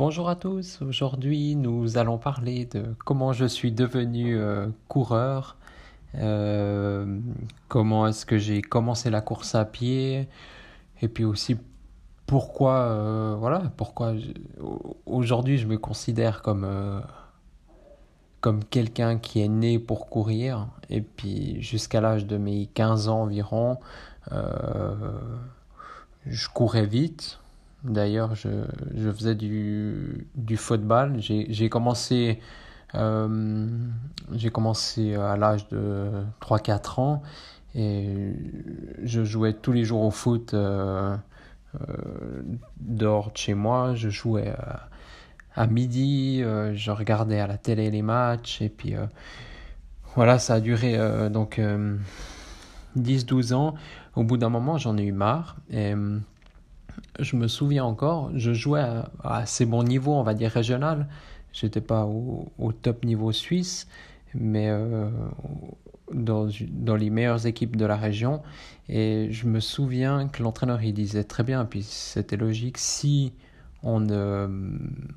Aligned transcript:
Bonjour 0.00 0.30
à 0.30 0.34
tous, 0.34 0.80
aujourd'hui 0.80 1.56
nous 1.56 1.98
allons 1.98 2.16
parler 2.16 2.64
de 2.64 2.94
comment 3.04 3.34
je 3.34 3.44
suis 3.44 3.70
devenu 3.70 4.34
euh, 4.34 4.68
coureur, 4.88 5.58
euh, 6.14 7.20
comment 7.68 8.06
est-ce 8.06 8.24
que 8.24 8.38
j'ai 8.38 8.62
commencé 8.62 9.10
la 9.10 9.20
course 9.20 9.54
à 9.54 9.66
pied, 9.66 10.26
et 11.02 11.08
puis 11.08 11.24
aussi 11.24 11.58
pourquoi, 12.24 12.76
euh, 12.76 13.36
voilà, 13.38 13.70
pourquoi 13.76 14.14
aujourd'hui 15.04 15.58
je 15.58 15.66
me 15.66 15.76
considère 15.76 16.40
comme, 16.40 17.02
comme 18.40 18.64
quelqu'un 18.64 19.18
qui 19.18 19.42
est 19.42 19.48
né 19.48 19.78
pour 19.78 20.08
courir, 20.08 20.68
et 20.88 21.02
puis 21.02 21.60
jusqu'à 21.60 22.00
l'âge 22.00 22.24
de 22.24 22.38
mes 22.38 22.68
15 22.68 23.08
ans 23.08 23.24
environ, 23.24 23.76
je 26.24 26.48
courais 26.48 26.86
vite, 26.86 27.39
D'ailleurs, 27.84 28.34
je, 28.34 28.48
faisais 29.12 29.34
du, 29.34 30.26
football. 30.56 31.16
J'ai 31.20 31.68
commencé, 31.70 32.38
euh, 32.94 33.68
à 34.38 35.36
l'âge 35.36 35.68
de 35.68 36.10
3-4 36.42 37.00
ans 37.00 37.22
et 37.74 38.34
je 39.02 39.24
jouais 39.24 39.54
tous 39.54 39.72
les 39.72 39.84
jours 39.84 40.02
au 40.02 40.10
foot 40.10 40.52
euh, 40.52 41.16
euh, 41.76 42.42
dehors 42.80 43.30
de 43.32 43.36
chez 43.38 43.54
moi. 43.54 43.94
Je 43.94 44.10
jouais 44.10 44.52
à 45.54 45.66
midi, 45.66 46.42
je 46.42 46.90
regardais 46.90 47.40
à 47.40 47.46
la 47.46 47.56
télé 47.56 47.90
les 47.90 48.02
matchs 48.02 48.60
et 48.60 48.68
puis 48.68 48.94
voilà, 50.14 50.38
ça 50.38 50.54
a 50.54 50.60
duré 50.60 50.98
donc 51.30 51.58
10-12 52.98 53.54
ans. 53.54 53.74
Au 54.16 54.24
bout 54.24 54.36
d'un 54.36 54.50
moment, 54.50 54.76
j'en 54.76 54.98
ai 54.98 55.04
eu 55.04 55.12
marre 55.12 55.56
je 57.18 57.36
me 57.36 57.48
souviens 57.48 57.84
encore, 57.84 58.30
je 58.34 58.52
jouais 58.52 58.80
à, 58.80 59.10
assez 59.22 59.66
bon 59.66 59.82
niveau, 59.82 60.12
on 60.12 60.22
va 60.22 60.34
dire 60.34 60.50
régional. 60.50 61.06
J'étais 61.52 61.80
pas 61.80 62.04
au, 62.04 62.72
top 62.72 63.04
niveau 63.04 63.32
suisse, 63.32 63.88
mais 64.34 64.68
euh, 64.70 65.10
dans, 66.12 66.48
dans, 66.70 66.94
les 66.96 67.10
meilleures 67.10 67.46
équipes 67.46 67.76
de 67.76 67.84
la 67.84 67.96
région. 67.96 68.42
Et 68.88 69.28
je 69.30 69.46
me 69.46 69.60
souviens 69.60 70.28
que 70.28 70.42
l'entraîneur 70.42 70.82
il 70.82 70.94
disait 70.94 71.24
très 71.24 71.42
bien, 71.42 71.64
puis 71.64 71.82
c'était 71.82 72.36
logique, 72.36 72.78
si 72.78 73.32
on 73.82 74.00
ne, 74.00 74.48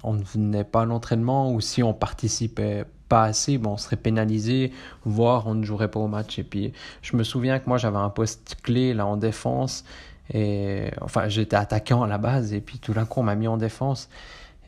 on 0.04 0.14
ne 0.14 0.24
venait 0.24 0.64
pas 0.64 0.82
à 0.82 0.86
l'entraînement 0.86 1.52
ou 1.52 1.62
si 1.62 1.84
on 1.84 1.94
participait 1.94 2.86
pas 3.10 3.26
assez, 3.26 3.60
on 3.64 3.78
serait 3.78 3.98
pénalisé, 3.98 4.72
voire 5.06 5.48
on 5.48 5.56
ne 5.56 5.64
jouerait 5.64 5.92
pas 5.92 6.00
au 6.00 6.08
match. 6.08 6.40
Et 6.40 6.44
puis 6.44 6.74
je 7.02 7.16
me 7.18 7.24
souviens 7.24 7.60
que 7.60 7.68
moi 7.68 7.78
j'avais 7.78 7.98
un 7.98 8.10
poste 8.10 8.58
clé 8.64 8.94
là 8.94 9.06
en 9.06 9.18
défense 9.18 9.84
et 10.32 10.90
enfin, 11.02 11.28
j'étais 11.28 11.56
attaquant 11.56 12.04
à 12.04 12.08
la 12.08 12.18
base, 12.18 12.54
et 12.54 12.62
puis 12.62 12.80
tout 12.80 12.94
d'un 12.94 13.06
coup, 13.06 13.20
on 13.20 13.24
m'a 13.24 13.36
mis 13.36 13.48
en 13.48 13.58
défense. 13.58 14.10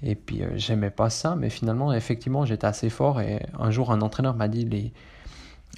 Et 0.03 0.15
puis, 0.15 0.43
euh, 0.43 0.49
j'aimais 0.55 0.89
pas 0.89 1.09
ça, 1.09 1.35
mais 1.35 1.49
finalement, 1.49 1.93
effectivement, 1.93 2.45
j'étais 2.45 2.67
assez 2.67 2.89
fort. 2.89 3.21
Et 3.21 3.45
un 3.57 3.71
jour, 3.71 3.91
un 3.91 4.01
entraîneur 4.01 4.35
m'a 4.35 4.47
dit 4.47 4.65
les, 4.65 4.93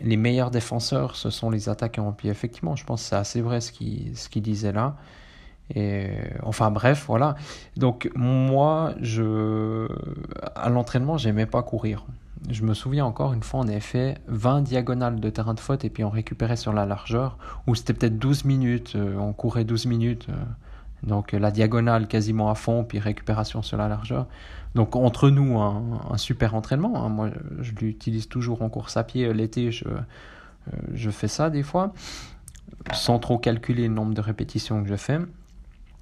les 0.02 0.18
meilleurs 0.18 0.52
défenseurs, 0.52 1.16
ce 1.16 1.30
sont 1.30 1.50
les 1.50 1.70
attaquants. 1.70 2.12
Puis, 2.12 2.30
effectivement, 2.30 2.76
je 2.76 2.84
pense 2.84 3.04
que 3.04 3.10
c'est 3.10 3.16
assez 3.16 3.42
vrai 3.42 3.62
ce 3.62 3.72
qu'il 3.72 4.18
ce 4.18 4.28
disait 4.40 4.72
là. 4.72 4.96
Et 5.76 6.10
enfin, 6.44 6.72
bref, 6.72 7.06
voilà. 7.08 7.36
Donc, 7.76 8.10
moi, 8.16 8.96
je, 9.02 9.88
à 10.56 10.70
l'entraînement, 10.70 11.18
j'aimais 11.18 11.46
pas 11.46 11.62
courir 11.62 12.06
je 12.50 12.64
me 12.64 12.74
souviens 12.74 13.06
encore 13.06 13.34
une 13.34 13.44
fois, 13.44 13.62
on 13.62 13.68
avait 13.68 13.80
fait 13.80 14.18
20 14.28 14.62
diagonales 14.62 15.20
de 15.20 15.30
terrain 15.30 15.54
de 15.54 15.60
faute 15.60 15.84
et 15.86 15.90
puis 15.90 16.04
on 16.04 16.10
récupérait 16.10 16.56
sur 16.56 16.74
la 16.74 16.86
largeur, 16.86 17.38
où 17.68 17.76
c'était 17.76 17.94
peut-être 17.94 18.18
12 18.18 18.46
minutes, 18.46 18.94
euh, 18.96 19.18
on 19.18 19.34
courait 19.34 19.66
12 19.66 19.86
minutes, 19.86 20.28
euh, 20.30 20.34
donc 21.04 21.34
la 21.34 21.52
diagonale 21.52 22.08
quasiment 22.08 22.50
à 22.50 22.56
fond, 22.56 22.84
puis 22.84 23.00
récupération 23.00 23.62
sur 23.62 23.78
la 23.78 23.88
largeur. 23.88 24.28
Donc 24.76 24.96
entre 24.96 25.30
nous, 25.30 25.60
un, 25.60 26.18
super 26.18 26.56
entraînement. 26.56 27.04
Hein. 27.04 27.10
Moi, 27.10 27.30
je 27.60 27.72
l'utilise 27.74 28.28
toujours 28.28 28.62
en 28.62 28.70
course 28.70 28.98
à 28.98 29.04
pied 29.04 29.32
l'été, 29.34 29.70
euh, 29.86 30.00
je 30.94 31.10
fais 31.10 31.28
ça 31.28 31.50
des 31.50 31.64
fois, 31.64 31.94
sans 32.94 33.20
trop 33.20 33.38
calculer 33.38 33.88
le 33.88 33.94
nombre 33.94 34.14
de 34.14 34.22
répétitions 34.22 34.84
que 34.84 34.90
je 34.90 34.96
fais. 34.96 35.20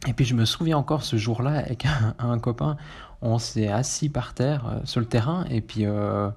Et 0.07 0.13
puis 0.13 0.25
je 0.25 0.35
me 0.35 0.45
souviens 0.45 0.77
encore 0.77 1.03
ce 1.03 1.17
jour-là 1.17 1.51
avec 1.51 1.85
un, 2.19 2.39
copain, 2.39 2.77
on 3.21 3.39
s'est 3.39 3.67
assis 3.67 4.09
par 4.09 4.33
terre 4.33 4.67
euh, 4.67 4.79
sur 4.83 4.99
le 4.99 5.07
terrain 5.07 5.45
et 5.49 5.61
puis 5.61 5.85
euh, 5.85 6.29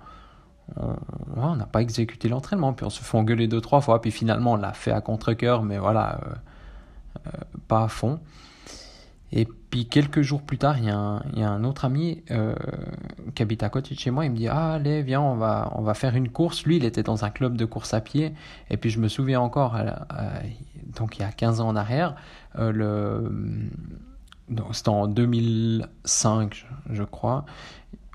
on 1.37 1.56
n'a 1.56 1.67
pas 1.67 1.83
exécuté 1.83 2.28
l'entraînement. 2.28 2.73
Puis 2.73 2.87
on 2.87 2.91
se 2.91 3.03
fait 3.03 3.17
engueuler 3.17 3.49
deux, 3.49 3.61
trois 3.61 3.81
fois. 3.81 4.01
Puis 4.01 4.11
finalement 4.11 4.53
on 4.53 4.57
l'a 4.57 4.73
fait 4.73 4.93
à 4.93 5.01
contre-coeur, 5.01 5.62
mais 5.62 5.78
voilà, 5.78 6.21
euh, 7.27 7.31
pas 7.69 7.84
à 7.84 7.89
fond. 7.89 8.21
Puis 9.71 9.87
quelques 9.87 10.23
jours 10.23 10.43
plus 10.43 10.59
tard, 10.59 10.79
il 10.79 10.84
y 10.84 10.91
a 10.91 11.51
un, 11.51 11.65
autre 11.65 11.84
ami 11.84 12.23
euh, 12.31 12.55
qui 13.34 13.43
habite 13.43 13.62
à 13.62 13.69
côté 13.69 13.95
de 13.95 14.01
chez 14.01 14.11
moi. 14.11 14.25
Il 14.25 14.33
me 14.33 14.37
dit 14.37 14.49
Ah, 14.49 14.73
allez, 14.75 15.03
viens, 15.03 15.21
on 15.21 15.37
va, 15.37 15.95
faire 15.95 16.17
une 16.17 16.31
course. 16.31 16.65
Lui, 16.65 16.77
il 16.77 16.84
était 16.84 17.03
dans 17.03 17.25
un 17.25 17.31
club 17.31 17.56
de 17.56 17.65
course 17.65 17.93
à 17.93 18.01
pied. 18.01 18.33
Et 18.71 18.77
puis 18.77 18.91
je 18.91 18.99
me 18.99 19.09
souviens 19.09 19.41
encore, 19.41 19.77
donc 20.99 21.19
il 21.19 21.23
y 21.23 21.25
a 21.25 21.33
15 21.33 21.61
ans 21.61 21.69
en 21.69 21.77
arrière, 21.77 22.17
euh. 22.59 23.28
C'était 24.73 24.89
en 24.89 25.07
2005, 25.07 26.67
je 26.89 27.03
crois. 27.03 27.45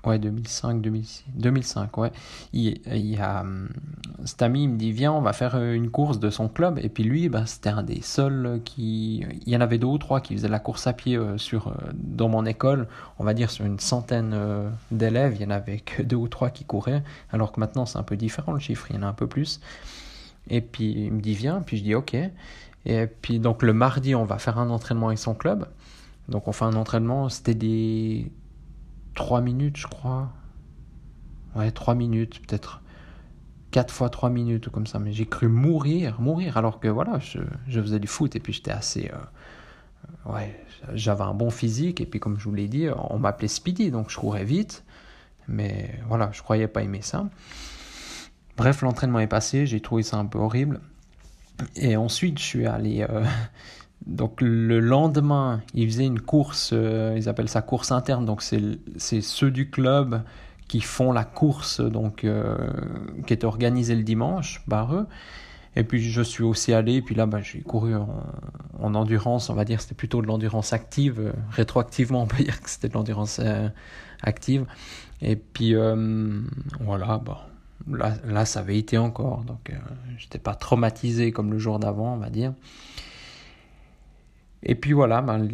Ouais, 0.04 0.18
2005, 0.18 0.82
2006. 0.82 1.24
2005, 1.34 1.96
ouais. 1.96 2.12
Il, 2.52 2.78
il 2.92 3.18
a, 3.22 3.40
hum, 3.40 3.70
cet 4.26 4.42
ami, 4.42 4.64
il 4.64 4.68
me 4.68 4.76
dit, 4.76 4.92
viens, 4.92 5.12
on 5.12 5.22
va 5.22 5.32
faire 5.32 5.54
euh, 5.54 5.72
une 5.72 5.90
course 5.90 6.18
de 6.18 6.28
son 6.28 6.48
club. 6.48 6.78
Et 6.82 6.90
puis 6.90 7.04
lui, 7.04 7.30
bah, 7.30 7.46
c'était 7.46 7.70
un 7.70 7.82
des 7.82 8.02
seuls 8.02 8.60
qui... 8.64 9.24
Il 9.46 9.52
y 9.52 9.56
en 9.56 9.62
avait 9.62 9.78
deux 9.78 9.86
ou 9.86 9.96
trois 9.96 10.20
qui 10.20 10.34
faisaient 10.34 10.48
la 10.48 10.58
course 10.58 10.86
à 10.86 10.92
pied 10.92 11.16
euh, 11.16 11.38
sur, 11.38 11.68
euh, 11.68 11.74
dans 11.94 12.28
mon 12.28 12.44
école. 12.44 12.86
On 13.18 13.24
va 13.24 13.32
dire 13.32 13.50
sur 13.50 13.64
une 13.64 13.78
centaine 13.78 14.36
d'élèves, 14.90 15.36
il 15.36 15.42
y 15.42 15.46
en 15.46 15.50
avait 15.50 15.78
que 15.78 16.02
deux 16.02 16.16
ou 16.16 16.28
trois 16.28 16.50
qui 16.50 16.64
couraient. 16.64 17.02
Alors 17.32 17.52
que 17.52 17.60
maintenant, 17.60 17.86
c'est 17.86 17.98
un 17.98 18.02
peu 18.02 18.16
différent 18.16 18.52
le 18.52 18.60
chiffre, 18.60 18.86
il 18.90 18.96
y 18.96 18.98
en 18.98 19.02
a 19.02 19.06
un 19.06 19.14
peu 19.14 19.26
plus. 19.26 19.60
Et 20.50 20.60
puis 20.60 20.92
il 20.92 21.12
me 21.12 21.20
dit, 21.20 21.34
viens. 21.34 21.62
Puis 21.62 21.78
je 21.78 21.82
dis, 21.82 21.94
ok. 21.94 22.14
Et 22.86 23.06
puis 23.06 23.38
donc 23.38 23.62
le 23.62 23.72
mardi, 23.72 24.14
on 24.14 24.24
va 24.24 24.38
faire 24.38 24.58
un 24.58 24.68
entraînement 24.68 25.06
avec 25.06 25.18
son 25.18 25.34
club. 25.34 25.66
Donc 26.28 26.48
on 26.48 26.52
fait 26.52 26.64
un 26.64 26.74
entraînement, 26.74 27.28
c'était 27.28 27.54
des 27.54 28.30
3 29.14 29.40
minutes, 29.40 29.76
je 29.76 29.86
crois. 29.86 30.32
Ouais, 31.54 31.70
3 31.70 31.94
minutes, 31.94 32.40
peut-être 32.46 32.82
4 33.70 33.92
fois 33.92 34.10
3 34.10 34.30
minutes 34.30 34.66
ou 34.66 34.70
comme 34.70 34.86
ça. 34.86 34.98
Mais 34.98 35.12
j'ai 35.12 35.26
cru 35.26 35.48
mourir, 35.48 36.20
mourir, 36.20 36.56
alors 36.56 36.80
que 36.80 36.88
voilà, 36.88 37.18
je, 37.18 37.38
je 37.68 37.80
faisais 37.80 37.98
du 37.98 38.08
foot 38.08 38.34
et 38.36 38.40
puis 38.40 38.52
j'étais 38.52 38.70
assez. 38.70 39.10
Euh, 39.12 40.32
ouais, 40.32 40.64
j'avais 40.94 41.22
un 41.22 41.34
bon 41.34 41.50
physique 41.50 42.00
et 42.00 42.06
puis 42.06 42.20
comme 42.20 42.38
je 42.38 42.44
vous 42.44 42.54
l'ai 42.54 42.68
dit, 42.68 42.88
on 43.10 43.18
m'appelait 43.18 43.48
Speedy, 43.48 43.90
donc 43.90 44.10
je 44.10 44.18
courais 44.18 44.44
vite. 44.44 44.84
Mais 45.48 46.00
voilà, 46.08 46.30
je 46.32 46.42
croyais 46.42 46.68
pas 46.68 46.82
aimer 46.82 47.02
ça. 47.02 47.28
Bref, 48.56 48.82
l'entraînement 48.82 49.18
est 49.20 49.26
passé, 49.26 49.66
j'ai 49.66 49.80
trouvé 49.80 50.02
ça 50.02 50.16
un 50.16 50.26
peu 50.26 50.38
horrible. 50.38 50.80
Et 51.76 51.96
ensuite, 51.96 52.38
je 52.38 52.44
suis 52.44 52.66
allé. 52.66 53.06
Euh, 53.08 53.24
donc 54.06 54.40
le 54.42 54.80
lendemain, 54.80 55.62
ils 55.72 55.86
faisaient 55.86 56.06
une 56.06 56.20
course, 56.20 56.70
euh, 56.74 57.14
ils 57.16 57.28
appellent 57.28 57.48
ça 57.48 57.62
course 57.62 57.90
interne, 57.90 58.26
donc 58.26 58.42
c'est 58.42 59.20
ceux 59.20 59.50
du 59.50 59.70
club 59.70 60.22
qui 60.68 60.80
font 60.80 61.12
la 61.12 61.24
course 61.24 61.80
donc 61.80 62.24
euh, 62.24 62.56
qui 63.26 63.32
est 63.32 63.44
organisée 63.44 63.94
le 63.94 64.02
dimanche 64.02 64.62
par 64.68 64.94
eux. 64.94 65.06
Et 65.76 65.82
puis 65.84 66.02
je 66.02 66.22
suis 66.22 66.44
aussi 66.44 66.72
allé, 66.72 67.00
puis 67.02 67.14
là 67.14 67.26
bah, 67.26 67.40
j'ai 67.42 67.60
couru 67.60 67.94
en, 67.94 68.94
endurance, 68.94 69.48
on 69.48 69.54
va 69.54 69.64
dire 69.64 69.80
c'était 69.80 69.94
plutôt 69.94 70.20
de 70.20 70.26
l'endurance 70.26 70.72
active, 70.72 71.32
rétroactivement 71.50 72.22
on 72.22 72.26
peut 72.26 72.42
dire 72.44 72.60
que 72.60 72.68
c'était 72.68 72.88
de 72.88 72.94
l'endurance 72.94 73.40
euh, 73.42 73.68
active. 74.22 74.66
Et 75.22 75.36
puis 75.36 75.74
voilà, 76.80 77.22
là, 77.90 78.14
là 78.26 78.44
ça 78.44 78.60
avait 78.60 78.76
été 78.78 78.98
encore, 78.98 79.44
donc 79.44 79.72
j'étais 80.18 80.38
pas 80.38 80.54
traumatisé 80.54 81.32
comme 81.32 81.50
le 81.50 81.58
jour 81.58 81.78
d'avant 81.78 82.12
on 82.14 82.18
va 82.18 82.28
dire. 82.28 82.52
Et 84.66 84.74
puis 84.74 84.94
voilà, 84.94 85.20
ben, 85.20 85.46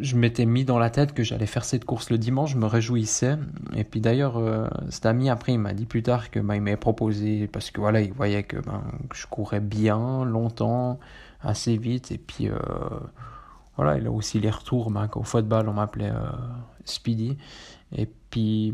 je 0.00 0.16
m'étais 0.16 0.46
mis 0.46 0.64
dans 0.64 0.78
la 0.78 0.88
tête 0.88 1.12
que 1.12 1.24
j'allais 1.24 1.46
faire 1.46 1.64
cette 1.64 1.84
course 1.84 2.10
le 2.10 2.18
dimanche, 2.18 2.52
je 2.52 2.56
me 2.56 2.66
réjouissais. 2.66 3.36
Et 3.74 3.82
puis 3.82 4.00
d'ailleurs, 4.00 4.36
euh, 4.38 4.68
cet 4.90 5.06
ami 5.06 5.28
après, 5.28 5.52
il 5.52 5.58
m'a 5.58 5.74
dit 5.74 5.86
plus 5.86 6.04
tard 6.04 6.30
que 6.30 6.38
ben, 6.38 6.62
m'avait 6.62 6.76
proposé, 6.76 7.48
parce 7.48 7.72
que 7.72 7.80
voilà, 7.80 8.00
il 8.00 8.12
voyait 8.12 8.44
que, 8.44 8.58
ben, 8.58 8.84
je 9.12 9.26
courais 9.26 9.60
bien, 9.60 10.24
longtemps, 10.24 11.00
assez 11.42 11.76
vite. 11.76 12.12
Et 12.12 12.18
puis 12.18 12.48
euh, 12.48 12.56
voilà, 13.76 13.98
il 13.98 14.06
a 14.06 14.12
aussi 14.12 14.38
les 14.38 14.50
retours. 14.50 14.92
Ben, 14.92 15.10
au 15.16 15.24
football, 15.24 15.68
on 15.68 15.72
m'appelait 15.72 16.12
Speedy. 16.84 17.36
Et 17.96 18.06
puis, 18.30 18.72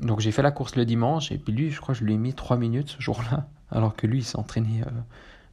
donc 0.00 0.18
j'ai 0.18 0.32
fait 0.32 0.42
la 0.42 0.50
course 0.50 0.74
le 0.74 0.84
dimanche. 0.84 1.30
Et 1.30 1.38
puis 1.38 1.52
lui, 1.52 1.70
je 1.70 1.80
crois 1.80 1.94
que 1.94 2.00
je 2.00 2.04
lui 2.04 2.14
ai 2.14 2.18
mis 2.18 2.34
3 2.34 2.56
minutes 2.56 2.88
ce 2.88 3.00
jour-là. 3.00 3.46
Alors 3.70 3.94
que 3.94 4.08
lui, 4.08 4.18
il 4.18 4.24
s'entraînait. 4.24 4.82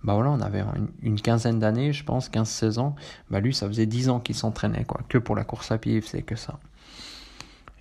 Bah 0.03 0.13
voilà, 0.13 0.31
on 0.31 0.41
avait 0.41 0.63
une, 1.01 1.19
quinzaine 1.19 1.59
d'années, 1.59 1.91
je 1.91 2.03
pense, 2.03 2.29
15-16 2.29 2.79
ans. 2.79 2.95
Bah 3.29 3.39
lui, 3.39 3.53
ça 3.53 3.67
faisait 3.67 3.85
10 3.85 4.09
ans 4.09 4.19
qu'il 4.19 4.35
s'entraînait, 4.35 4.85
quoi. 4.85 5.01
Que 5.09 5.17
pour 5.17 5.35
la 5.35 5.43
course 5.43 5.71
à 5.71 5.77
pied, 5.77 5.99
faisait 6.01 6.21
que 6.21 6.35
ça. 6.35 6.59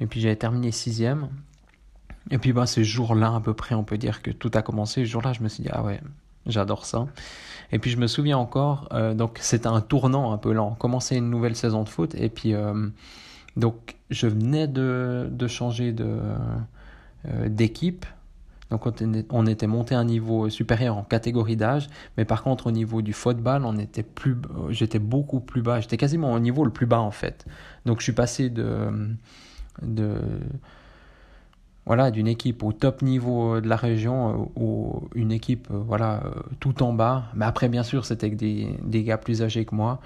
Et 0.01 0.07
puis 0.07 0.21
j'avais 0.21 0.37
terminé 0.37 0.73
sixième. 0.73 1.29
Et 2.31 2.39
puis 2.39 2.53
bah, 2.53 2.67
ce 2.67 2.83
jour-là, 2.83 3.35
à 3.35 3.41
peu 3.41 3.55
près, 3.55 3.75
on 3.75 3.85
peut 3.85 3.99
dire 3.99 4.23
que 4.23 4.31
tout 4.31 4.51
a 4.55 4.63
commencé. 4.63 5.05
Ce 5.05 5.11
jour-là, 5.11 5.33
je 5.33 5.43
me 5.43 5.49
suis 5.49 5.63
dit, 5.63 5.69
ah 5.73 5.83
ouais, 5.83 6.01
j'adore 6.47 6.87
ça. 6.87 7.07
Et 7.73 7.79
puis 7.79 7.91
je 7.91 7.97
me 7.97 8.07
souviens 8.07 8.39
encore, 8.39 8.89
euh, 8.93 9.15
donc 9.15 9.39
c'était 9.41 9.67
un 9.67 9.81
tournant 9.81 10.33
un 10.33 10.39
peu 10.39 10.53
lent. 10.53 10.71
On 10.73 10.75
commençait 10.75 11.17
une 11.17 11.31
nouvelle 11.31 11.57
saison 11.57 11.83
de 11.83 11.89
foot. 11.89 12.15
Et 12.15 12.29
puis, 12.29 12.55
euh, 12.55 12.89
donc 13.57 13.97
je 14.11 14.27
venais 14.27 14.69
de, 14.69 15.29
de 15.31 15.47
changer 15.47 15.93
de, 15.93 16.19
euh, 17.27 17.49
d'équipe. 17.49 18.07
Donc 18.71 18.85
on 19.31 19.47
était 19.47 19.67
monté 19.67 19.95
à 19.95 20.01
un 20.01 20.05
niveau 20.05 20.51
supérieur 20.51 20.97
en 20.97 21.05
catégorie 21.05 21.57
d'âge, 21.57 21.89
mais 22.17 22.25
par 22.25 22.43
contre 22.43 22.67
au 22.67 22.71
niveau 22.73 23.01
du 23.01 23.13
football, 23.13 23.65
on 23.65 23.79
était 23.79 24.03
plus, 24.03 24.37
j'étais 24.71 24.99
beaucoup 24.99 25.41
plus 25.41 25.63
bas. 25.63 25.81
J'étais 25.81 25.97
quasiment 25.97 26.33
au 26.33 26.41
niveau 26.41 26.65
le 26.65 26.73
plus 26.73 26.87
bas 26.87 27.01
en 27.01 27.13
fait. 27.13 27.47
Donc 27.85 28.01
je 28.01 28.05
suis 28.05 28.13
passé 28.13 28.51
de 28.51 29.07
voilà 31.87 32.11
d'une 32.11 32.27
équipe 32.27 32.63
au 32.65 32.73
top 32.73 33.01
niveau 33.01 33.61
de 33.61 33.69
la 33.69 33.77
région 33.77 34.29
euh, 34.29 34.61
ou 34.61 35.09
une 35.15 35.33
équipe 35.33 35.69
euh, 35.71 35.79
voilà 35.79 36.23
euh, 36.25 36.31
tout 36.61 36.83
en 36.83 36.93
bas 36.93 37.27
mais 37.35 37.47
après 37.47 37.69
bien 37.69 37.85
sûr 37.85 38.05
c'était 38.05 38.29
des 38.29 39.03
gars 39.05 39.17
plus 39.17 39.43
âgés 39.43 39.65
que 39.65 39.75
moi 39.75 40.01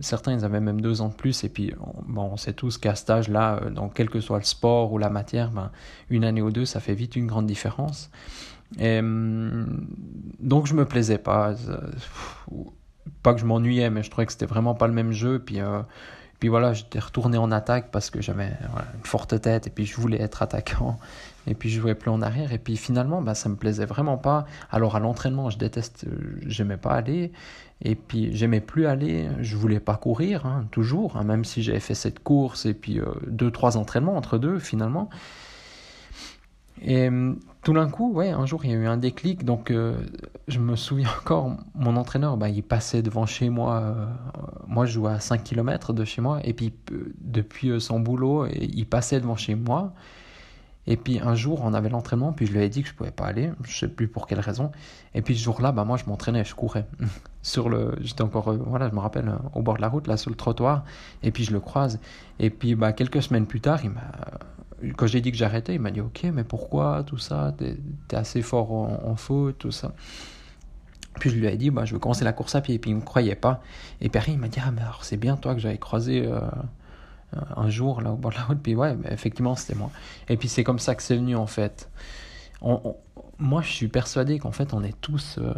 certains 0.00 0.32
ils 0.32 0.44
avaient 0.44 0.60
même 0.60 0.80
deux 0.80 1.00
ans 1.00 1.08
de 1.08 1.14
plus 1.14 1.44
et 1.44 1.48
puis 1.48 1.72
bon 2.06 2.30
on 2.32 2.36
sait 2.36 2.54
tous 2.54 2.78
qu'à 2.78 2.94
cet 2.94 3.10
âge 3.10 3.28
là 3.28 3.60
dans 3.70 3.88
quel 3.88 4.10
que 4.10 4.20
soit 4.20 4.38
le 4.38 4.44
sport 4.44 4.92
ou 4.92 4.98
la 4.98 5.10
matière 5.10 5.50
ben, 5.50 5.70
une 6.10 6.24
année 6.24 6.42
ou 6.42 6.50
deux 6.50 6.64
ça 6.64 6.80
fait 6.80 6.94
vite 6.94 7.14
une 7.14 7.26
grande 7.26 7.46
différence 7.46 8.10
et 8.78 8.98
hum, 8.98 9.86
donc 10.40 10.66
je 10.66 10.74
me 10.74 10.84
plaisais 10.84 11.18
pas 11.18 11.54
pas 13.22 13.34
que 13.34 13.40
je 13.40 13.44
m'ennuyais 13.44 13.90
mais 13.90 14.02
je 14.02 14.10
trouvais 14.10 14.26
que 14.26 14.32
c'était 14.32 14.46
vraiment 14.46 14.74
pas 14.74 14.88
le 14.88 14.94
même 14.94 15.12
jeu 15.12 15.38
puis 15.38 15.60
puis 16.44 16.50
voilà, 16.50 16.74
j'étais 16.74 16.98
retourné 16.98 17.38
en 17.38 17.50
attaque 17.50 17.90
parce 17.90 18.10
que 18.10 18.20
j'avais 18.20 18.50
une 18.94 19.04
forte 19.04 19.40
tête 19.40 19.66
et 19.66 19.70
puis 19.70 19.86
je 19.86 19.96
voulais 19.96 20.20
être 20.20 20.42
attaquant. 20.42 20.98
Et 21.46 21.54
puis 21.54 21.70
je 21.70 21.80
jouais 21.80 21.94
plus 21.94 22.10
en 22.10 22.22
arrière. 22.22 22.52
Et 22.52 22.58
puis 22.58 22.76
finalement, 22.76 23.22
bah, 23.22 23.34
ça 23.34 23.48
me 23.48 23.56
plaisait 23.56 23.86
vraiment 23.86 24.18
pas. 24.18 24.46
Alors 24.70 24.96
à 24.96 25.00
l'entraînement, 25.00 25.50
je 25.50 25.58
déteste, 25.58 26.06
euh, 26.06 26.38
j'aimais 26.46 26.76
pas 26.76 26.92
aller. 26.92 27.32
Et 27.82 27.94
puis 27.94 28.34
j'aimais 28.34 28.60
plus 28.60 28.86
aller, 28.86 29.28
je 29.40 29.56
voulais 29.56 29.80
pas 29.80 29.96
courir, 29.96 30.46
hein, 30.46 30.66
toujours, 30.70 31.16
hein, 31.16 31.24
même 31.24 31.44
si 31.44 31.62
j'avais 31.62 31.80
fait 31.80 31.94
cette 31.94 32.20
course 32.20 32.66
et 32.66 32.74
puis 32.74 33.00
euh, 33.00 33.06
deux, 33.26 33.50
trois 33.50 33.76
entraînements 33.76 34.16
entre 34.16 34.38
deux 34.38 34.58
finalement. 34.58 35.10
Et 36.82 37.08
hum, 37.08 37.38
tout 37.64 37.72
d'un 37.72 37.88
coup, 37.88 38.12
ouais, 38.12 38.30
un 38.30 38.46
jour, 38.46 38.64
il 38.64 38.70
y 38.70 38.74
a 38.74 38.76
eu 38.76 38.86
un 38.86 38.98
déclic. 38.98 39.44
Donc, 39.44 39.70
euh, 39.70 39.96
je 40.48 40.60
me 40.60 40.76
souviens 40.76 41.08
encore, 41.20 41.56
mon 41.74 41.96
entraîneur, 41.96 42.36
bah, 42.36 42.48
il 42.50 42.62
passait 42.62 43.02
devant 43.02 43.26
chez 43.26 43.48
moi. 43.48 43.80
Euh, 43.80 44.06
moi, 44.68 44.84
je 44.86 44.92
jouais 44.92 45.12
à 45.12 45.20
5 45.20 45.42
km 45.42 45.92
de 45.92 46.04
chez 46.04 46.20
moi. 46.20 46.40
Et 46.44 46.52
puis, 46.52 46.74
euh, 46.92 47.14
depuis 47.20 47.80
son 47.80 48.00
boulot, 48.00 48.46
il 48.46 48.84
passait 48.84 49.20
devant 49.20 49.36
chez 49.36 49.54
moi. 49.54 49.94
Et 50.86 50.96
puis, 50.96 51.18
un 51.18 51.34
jour, 51.34 51.62
on 51.62 51.72
avait 51.72 51.88
l'entraînement. 51.88 52.32
Puis, 52.32 52.46
je 52.46 52.52
lui 52.52 52.62
ai 52.62 52.68
dit 52.68 52.82
que 52.82 52.88
je 52.88 52.94
pouvais 52.94 53.10
pas 53.10 53.24
aller. 53.26 53.50
Je 53.64 53.76
sais 53.76 53.88
plus 53.88 54.06
pour 54.06 54.26
quelle 54.26 54.40
raison. 54.40 54.70
Et 55.14 55.22
puis, 55.22 55.36
ce 55.36 55.42
jour-là, 55.42 55.72
bah, 55.72 55.84
moi, 55.84 55.96
je 55.96 56.04
m'entraînais, 56.06 56.44
je 56.44 56.54
courais. 56.54 56.86
sur 57.42 57.68
le, 57.68 57.94
j'étais 58.00 58.22
encore, 58.22 58.52
voilà, 58.54 58.88
je 58.88 58.94
me 58.94 59.00
rappelle, 59.00 59.32
au 59.54 59.62
bord 59.62 59.76
de 59.76 59.80
la 59.80 59.88
route, 59.88 60.06
là, 60.06 60.16
sur 60.16 60.30
le 60.30 60.36
trottoir. 60.36 60.84
Et 61.22 61.30
puis, 61.30 61.44
je 61.44 61.52
le 61.52 61.60
croise. 61.60 62.00
Et 62.38 62.50
puis, 62.50 62.74
bah, 62.74 62.92
quelques 62.92 63.22
semaines 63.22 63.46
plus 63.46 63.60
tard, 63.60 63.84
il 63.84 63.90
m'a 63.90 64.02
quand 64.96 65.06
j'ai 65.06 65.20
dit 65.20 65.30
que 65.30 65.38
j'arrêtais, 65.38 65.74
il 65.74 65.80
m'a 65.80 65.90
dit 65.90 66.00
Ok, 66.00 66.24
mais 66.32 66.44
pourquoi 66.44 67.04
tout 67.04 67.18
ça? 67.18 67.54
T'es 67.56 67.76
es 68.10 68.14
assez 68.14 68.42
fort 68.42 68.72
en, 68.72 69.16
foot, 69.16 69.56
tout 69.58 69.70
ça. 69.70 69.94
Puis 71.18 71.30
je 71.30 71.36
lui 71.36 71.46
ai 71.46 71.56
dit 71.56 71.70
bah, 71.70 71.84
Je 71.84 71.94
veux 71.94 71.98
commencer 71.98 72.24
la 72.24 72.32
course 72.32 72.54
à 72.54 72.60
pied. 72.60 72.74
Et 72.74 72.78
puis 72.78 72.90
il 72.90 72.94
ne 72.94 73.00
me 73.00 73.04
croyait 73.04 73.34
pas. 73.34 73.62
Et 74.00 74.08
puis 74.08 74.20
il 74.28 74.38
m'a 74.38 74.48
dit 74.48 74.60
Ah, 74.64 74.70
mais 74.70 74.82
alors 74.82 75.04
c'est 75.04 75.16
bien 75.16 75.36
toi 75.36 75.54
que 75.54 75.60
j'avais 75.60 75.78
croisé 75.78 76.26
euh, 76.26 76.40
un 77.56 77.68
jour 77.70 78.00
là 78.00 78.12
au 78.12 78.16
bord 78.16 78.32
de 78.32 78.36
la 78.36 78.44
route. 78.44 78.60
Puis 78.62 78.74
ouais, 78.74 78.96
effectivement, 79.10 79.54
c'était 79.56 79.78
moi. 79.78 79.90
Et 80.28 80.36
puis 80.36 80.48
c'est 80.48 80.64
comme 80.64 80.78
ça 80.78 80.94
que 80.94 81.02
c'est 81.02 81.16
venu 81.16 81.36
en 81.36 81.46
fait. 81.46 81.90
moi, 83.38 83.62
je 83.62 83.70
suis 83.70 83.88
persuadé 83.88 84.38
qu'en 84.38 84.52
fait, 84.52 84.74
on 84.74 84.82
est 84.82 84.98
tous. 85.00 85.38
Euh, 85.38 85.52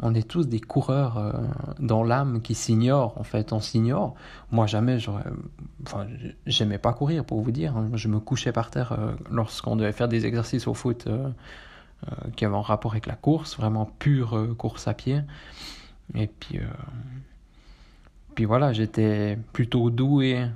on 0.00 0.14
est 0.14 0.26
tous 0.26 0.46
des 0.46 0.60
coureurs 0.60 1.18
euh, 1.18 1.32
dans 1.80 2.04
l'âme 2.04 2.40
qui 2.40 2.54
s'ignorent, 2.54 3.18
en 3.18 3.24
fait, 3.24 3.52
on 3.52 3.60
s'ignore. 3.60 4.14
Moi, 4.50 4.66
jamais. 4.66 4.98
Enfin, 5.84 6.06
j'aimais 6.46 6.78
pas 6.78 6.92
courir, 6.92 7.24
pour 7.24 7.40
vous 7.40 7.50
dire. 7.50 7.76
Hein. 7.76 7.90
Je 7.94 8.08
me 8.08 8.20
couchais 8.20 8.52
par 8.52 8.70
terre 8.70 8.92
euh, 8.92 9.12
lorsqu'on 9.30 9.76
devait 9.76 9.92
faire 9.92 10.08
des 10.08 10.26
exercices 10.26 10.68
au 10.68 10.74
foot 10.74 11.06
euh, 11.08 11.30
qui 12.36 12.44
avaient 12.44 12.56
un 12.56 12.62
rapport 12.62 12.92
avec 12.92 13.06
la 13.06 13.16
course, 13.16 13.56
vraiment 13.56 13.86
pure 13.98 14.54
course 14.56 14.86
à 14.86 14.94
pied. 14.94 15.20
Et 16.14 16.28
puis. 16.28 16.60
Puis 18.38 18.44
voilà, 18.44 18.72
j'étais 18.72 19.36
plutôt 19.52 19.90
doué 19.90 20.46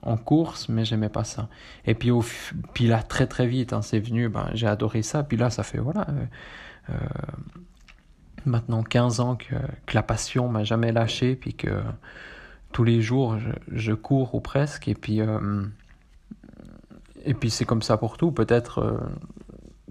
en 0.00 0.16
course, 0.16 0.70
mais 0.70 0.86
j'aimais 0.86 1.10
pas 1.10 1.24
ça. 1.24 1.50
Et 1.84 1.92
puis, 1.92 2.10
au, 2.10 2.24
puis 2.72 2.86
là, 2.86 3.02
très 3.02 3.26
très 3.26 3.46
vite, 3.46 3.74
hein, 3.74 3.82
c'est 3.82 4.00
venu, 4.00 4.30
ben, 4.30 4.48
j'ai 4.54 4.66
adoré 4.66 5.02
ça. 5.02 5.22
Puis 5.24 5.36
là, 5.36 5.50
ça 5.50 5.62
fait, 5.62 5.76
voilà, 5.76 6.06
maintenant 8.46 8.82
15 8.82 9.20
ans 9.20 9.36
que, 9.36 9.56
que 9.84 9.94
la 9.94 10.02
passion 10.02 10.48
m'a 10.48 10.64
jamais 10.64 10.90
lâché, 10.90 11.36
puis 11.36 11.52
que 11.52 11.82
tous 12.72 12.82
les 12.82 13.02
jours 13.02 13.36
je, 13.70 13.92
cours 13.92 14.34
ou 14.34 14.40
presque, 14.40 14.88
et 14.88 14.94
puis, 14.94 15.20
euh, 15.20 15.66
puis 17.40 17.50
c'est 17.50 17.66
comme 17.66 17.82
ça 17.82 17.98
pour 17.98 18.16
tout. 18.16 18.32
Peut-être 18.32 18.78
euh, 18.78 18.96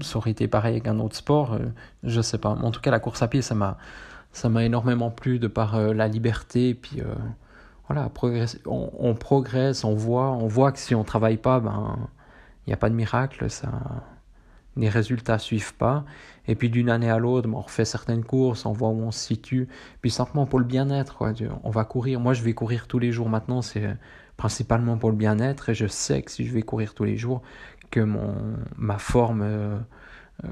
ça 0.01 0.17
aurait 0.17 0.31
été 0.31 0.47
pareil 0.47 0.71
avec 0.71 0.87
un 0.87 0.97
autre 0.97 1.15
sport, 1.15 1.53
euh, 1.53 1.67
je 2.01 2.19
sais 2.19 2.39
pas. 2.39 2.49
en 2.49 2.71
tout 2.71 2.81
cas, 2.81 2.89
la 2.89 2.99
course 2.99 3.21
à 3.21 3.27
pied, 3.27 3.43
ça 3.43 3.53
m'a, 3.53 3.77
ça 4.37 4.49
m'a 4.49 4.63
énormément 4.63 5.11
plu 5.11 5.39
de 5.39 5.47
par 5.47 5.79
la 5.93 6.07
liberté, 6.07 6.73
puis 6.73 7.01
voilà, 7.87 8.09
on, 8.65 9.15
progresse, 9.15 9.83
on 9.83 9.95
voit, 9.95 10.31
on 10.31 10.47
voit 10.47 10.71
que 10.71 10.79
si 10.79 10.95
on 10.95 11.03
travaille 11.03 11.37
pas, 11.37 11.59
ben 11.59 11.97
il 12.65 12.69
n'y 12.69 12.73
a 12.73 12.77
pas 12.77 12.89
de 12.89 12.95
miracle, 12.95 13.49
ça 13.49 13.71
les 14.77 14.89
résultats 14.89 15.39
suivent 15.39 15.73
pas. 15.73 16.05
Et 16.47 16.55
puis 16.55 16.69
d'une 16.69 16.89
année 16.89 17.09
à 17.09 17.17
l'autre, 17.17 17.49
on 17.51 17.61
refait 17.61 17.85
certaines 17.85 18.23
courses, 18.23 18.65
on 18.65 18.71
voit 18.71 18.89
où 18.89 19.01
on 19.01 19.11
se 19.11 19.19
situe. 19.19 19.67
Puis 20.01 20.11
simplement 20.11 20.45
pour 20.45 20.59
le 20.59 20.65
bien-être, 20.65 21.25
on 21.63 21.69
va 21.69 21.83
courir. 21.83 22.19
Moi, 22.19 22.33
je 22.33 22.43
vais 22.43 22.53
courir 22.53 22.87
tous 22.87 22.99
les 22.99 23.11
jours 23.11 23.29
maintenant, 23.29 23.61
c'est 23.61 23.97
principalement 24.37 24.97
pour 24.97 25.09
le 25.09 25.15
bien-être. 25.17 25.69
Et 25.69 25.73
je 25.73 25.87
sais 25.87 26.21
que 26.21 26.31
si 26.31 26.45
je 26.45 26.53
vais 26.53 26.61
courir 26.61 26.93
tous 26.93 27.03
les 27.03 27.17
jours, 27.17 27.41
que 27.91 27.99
mon, 27.99 28.35
ma 28.77 28.97
forme 28.97 29.41
euh, 29.41 29.77
euh, 30.45 30.49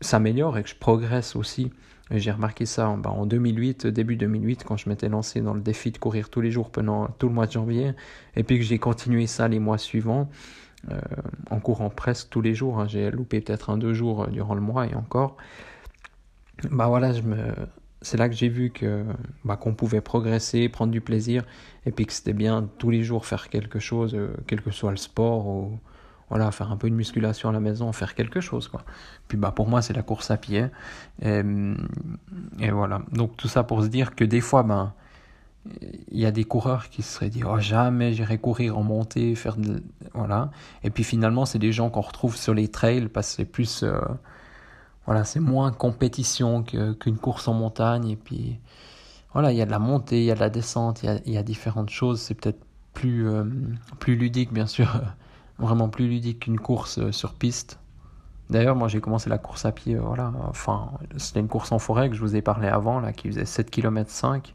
s'améliore 0.00 0.58
et 0.58 0.62
que 0.62 0.68
je 0.68 0.74
progresse 0.74 1.36
aussi. 1.36 1.70
J'ai 2.10 2.30
remarqué 2.30 2.66
ça 2.66 2.88
en, 2.88 2.98
ben, 2.98 3.10
en 3.10 3.26
2008, 3.26 3.88
début 3.88 4.16
2008, 4.16 4.64
quand 4.64 4.76
je 4.76 4.88
m'étais 4.88 5.08
lancé 5.08 5.40
dans 5.40 5.54
le 5.54 5.60
défi 5.60 5.90
de 5.90 5.98
courir 5.98 6.28
tous 6.30 6.40
les 6.40 6.52
jours 6.52 6.70
pendant 6.70 7.08
tout 7.18 7.28
le 7.28 7.34
mois 7.34 7.46
de 7.46 7.52
janvier, 7.52 7.92
et 8.36 8.44
puis 8.44 8.58
que 8.58 8.64
j'ai 8.64 8.78
continué 8.78 9.26
ça 9.26 9.48
les 9.48 9.58
mois 9.58 9.78
suivants. 9.78 10.28
Euh, 10.90 11.00
en 11.50 11.58
courant 11.58 11.90
presque 11.90 12.28
tous 12.28 12.40
les 12.40 12.54
jours. 12.54 12.78
Hein. 12.78 12.86
J'ai 12.86 13.10
loupé 13.10 13.40
peut-être 13.40 13.70
un 13.70 13.78
deux 13.78 13.92
jours 13.92 14.24
euh, 14.24 14.26
durant 14.28 14.54
le 14.54 14.60
mois 14.60 14.86
et 14.86 14.94
encore. 14.94 15.36
Bah 16.70 16.86
voilà, 16.86 17.12
c'est 18.02 18.16
là 18.16 18.28
que 18.28 18.36
j'ai 18.36 18.48
vu 18.48 18.70
que 18.70 19.04
bah, 19.44 19.56
qu'on 19.56 19.74
pouvait 19.74 20.00
progresser, 20.00 20.68
prendre 20.68 20.92
du 20.92 21.00
plaisir, 21.00 21.44
et 21.86 21.90
puis 21.90 22.06
que 22.06 22.12
c'était 22.12 22.32
bien 22.32 22.70
tous 22.78 22.90
les 22.90 23.02
jours 23.02 23.26
faire 23.26 23.48
quelque 23.48 23.80
chose, 23.80 24.14
euh, 24.14 24.28
quel 24.46 24.60
que 24.60 24.70
soit 24.70 24.92
le 24.92 24.96
sport 24.96 25.48
ou 25.48 25.80
voilà, 26.28 26.50
faire 26.50 26.72
un 26.72 26.76
peu 26.76 26.90
de 26.90 26.94
musculation 26.94 27.48
à 27.48 27.52
la 27.52 27.60
maison, 27.60 27.92
faire 27.92 28.14
quelque 28.14 28.40
chose 28.40 28.68
quoi. 28.68 28.82
Puis 29.28 29.38
bah 29.38 29.52
pour 29.52 29.68
moi 29.68 29.82
c'est 29.82 29.94
la 29.94 30.02
course 30.02 30.30
à 30.30 30.36
pied 30.36 30.66
et, 31.22 31.42
et, 32.60 32.70
voilà. 32.70 33.02
Donc 33.12 33.36
tout 33.36 33.48
ça 33.48 33.62
pour 33.62 33.82
se 33.82 33.88
dire 33.88 34.14
que 34.14 34.24
des 34.24 34.40
fois 34.40 34.62
ben 34.62 34.92
il 36.10 36.18
y 36.18 36.26
a 36.26 36.30
des 36.30 36.44
coureurs 36.44 36.88
qui 36.88 37.02
se 37.02 37.14
seraient 37.14 37.30
dit 37.30 37.42
oh 37.44 37.58
jamais 37.58 38.12
j'irai 38.12 38.38
courir 38.38 38.78
en 38.78 38.82
montée 38.82 39.34
faire 39.34 39.56
voilà 40.14 40.50
et 40.84 40.90
puis 40.90 41.04
finalement 41.04 41.44
c'est 41.44 41.58
des 41.58 41.72
gens 41.72 41.90
qu'on 41.90 42.02
retrouve 42.02 42.36
sur 42.36 42.54
les 42.54 42.68
trails 42.68 43.08
parce 43.08 43.30
que 43.30 43.36
c'est 43.36 43.44
plus 43.44 43.82
euh, 43.82 43.98
voilà 45.06 45.24
c'est 45.24 45.40
moins 45.40 45.72
compétition 45.72 46.62
qu'une 46.62 47.18
course 47.18 47.48
en 47.48 47.54
montagne 47.54 48.10
et 48.10 48.16
puis 48.16 48.58
voilà 49.32 49.52
il 49.52 49.58
y 49.58 49.62
a 49.62 49.66
de 49.66 49.70
la 49.70 49.78
montée 49.78 50.20
il 50.20 50.26
y 50.26 50.30
a 50.30 50.34
de 50.34 50.40
la 50.40 50.50
descente 50.50 51.02
il 51.02 51.06
y 51.06 51.08
a, 51.08 51.18
il 51.26 51.32
y 51.32 51.38
a 51.38 51.42
différentes 51.42 51.90
choses 51.90 52.20
c'est 52.20 52.34
peut-être 52.34 52.64
plus 52.94 53.28
euh, 53.28 53.44
plus 53.98 54.16
ludique 54.16 54.52
bien 54.52 54.66
sûr 54.66 54.88
vraiment 55.58 55.88
plus 55.88 56.08
ludique 56.08 56.40
qu'une 56.40 56.58
course 56.58 56.98
euh, 56.98 57.12
sur 57.12 57.34
piste 57.34 57.78
D'ailleurs, 58.48 58.76
moi 58.76 58.88
j'ai 58.88 59.00
commencé 59.00 59.28
la 59.28 59.38
course 59.38 59.64
à 59.64 59.72
pied, 59.72 59.96
voilà, 59.96 60.32
enfin, 60.48 60.92
c'était 61.16 61.40
une 61.40 61.48
course 61.48 61.72
en 61.72 61.80
forêt 61.80 62.08
que 62.08 62.14
je 62.14 62.20
vous 62.20 62.36
ai 62.36 62.42
parlé 62.42 62.68
avant, 62.68 63.00
là, 63.00 63.12
qui 63.12 63.28
faisait 63.28 63.44
7 63.44 63.70
km 63.70 64.08
5. 64.08 64.54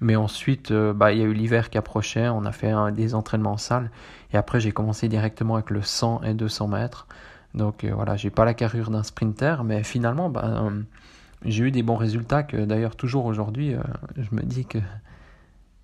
Mais 0.00 0.14
ensuite, 0.14 0.70
euh, 0.70 0.92
bah, 0.92 1.12
il 1.12 1.18
y 1.18 1.22
a 1.22 1.24
eu 1.24 1.32
l'hiver 1.32 1.70
qui 1.70 1.78
approchait, 1.78 2.28
on 2.28 2.44
a 2.44 2.52
fait 2.52 2.72
des 2.92 3.14
entraînements 3.14 3.52
en 3.52 3.56
salle. 3.56 3.90
Et 4.32 4.36
après, 4.36 4.60
j'ai 4.60 4.72
commencé 4.72 5.08
directement 5.08 5.54
avec 5.54 5.70
le 5.70 5.82
100 5.82 6.22
et 6.22 6.34
200 6.34 6.68
mètres. 6.68 7.06
Donc 7.54 7.84
euh, 7.84 7.92
voilà, 7.94 8.16
j'ai 8.16 8.30
pas 8.30 8.44
la 8.44 8.54
carrure 8.54 8.90
d'un 8.90 9.02
sprinter, 9.02 9.64
mais 9.64 9.82
finalement, 9.82 10.28
bah, 10.28 10.44
euh, 10.44 10.82
j'ai 11.44 11.64
eu 11.64 11.70
des 11.70 11.82
bons 11.82 11.96
résultats 11.96 12.42
que 12.42 12.58
d'ailleurs 12.58 12.96
toujours 12.96 13.24
aujourd'hui, 13.24 13.74
je 14.16 14.34
me 14.34 14.42
dis 14.42 14.64
que 14.66 14.78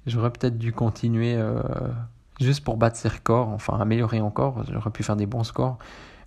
j'aurais 0.07 0.31
peut-être 0.31 0.59
dû 0.59 0.73
continuer 0.73 1.39
juste 2.43 2.65
pour 2.65 2.77
battre 2.77 2.97
ses 2.97 3.09
records, 3.09 3.49
enfin 3.49 3.79
améliorer 3.79 4.21
encore. 4.21 4.65
J'aurais 4.71 4.91
pu 4.91 5.03
faire 5.03 5.17
des 5.17 5.27
bons 5.27 5.45
scores. 5.45 5.79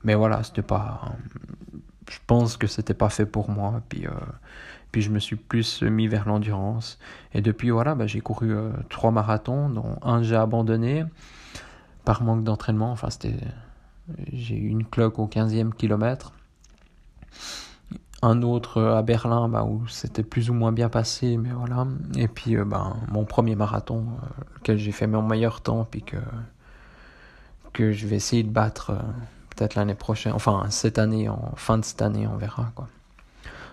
Mais 0.04 0.16
voilà, 0.16 0.44
c'était 0.44 0.62
pas. 0.62 1.02
Je 2.10 2.20
pense 2.28 2.58
que 2.58 2.68
c'était 2.68 2.94
pas 2.94 3.10
fait 3.10 3.26
pour 3.26 3.50
moi. 3.50 3.82
Puis, 3.90 4.06
puis 4.92 5.02
je 5.02 5.10
me 5.10 5.20
suis 5.20 5.36
plus 5.36 5.82
mis 5.82 6.08
vers 6.08 6.28
l'endurance. 6.28 7.00
Et 7.34 7.42
depuis, 7.42 7.72
voilà, 7.72 7.96
bah, 7.96 8.08
j'ai 8.08 8.22
couru 8.22 8.54
trois 8.90 9.12
marathons, 9.12 9.70
dont 9.70 9.98
un 10.04 10.22
j'ai 10.22 10.36
abandonné 10.36 11.06
par 12.04 12.24
manque 12.24 12.44
d'entraînement. 12.44 12.92
Enfin, 12.92 13.10
c'était. 13.10 13.36
J'ai 14.32 14.56
eu 14.56 14.68
une 14.68 14.86
cloque 14.86 15.18
au 15.18 15.28
15e 15.28 15.74
kilomètre 15.74 16.32
un 18.22 18.42
autre 18.42 18.82
à 18.82 19.02
Berlin 19.02 19.48
bah, 19.50 19.64
où 19.64 19.88
c'était 19.88 20.24
plus 20.24 20.50
ou 20.50 20.54
moins 20.54 20.72
bien 20.72 20.90
passé, 20.90 21.38
mais 21.38 21.50
voilà. 21.50 21.88
Et 22.16 22.28
puis 22.28 22.56
euh, 22.56 22.66
bah, 22.66 22.96
mon 23.10 23.26
premier 23.26 23.56
marathon, 23.56 24.06
euh, 24.24 24.44
lequel 24.56 24.78
j'ai 24.78 24.92
fait 24.92 25.08
mon 25.08 25.22
meilleur 25.22 25.62
temps, 25.62 25.88
puis 25.90 26.02
que, 26.02 26.18
que 27.74 27.92
je 27.92 28.08
vais 28.08 28.16
essayer 28.16 28.44
de 28.44 28.50
battre 28.50 28.92
euh, 28.92 29.00
peut-être 29.56 29.76
l'année 29.76 29.96
prochaine, 29.96 30.34
enfin 30.34 30.66
cette 30.70 30.98
année, 30.98 31.30
en 31.30 31.54
fin 31.56 31.78
de 31.78 31.86
cette 31.86 32.02
année, 32.02 32.28
on 32.28 32.38
verra. 32.38 32.72
Quoi. 32.76 32.88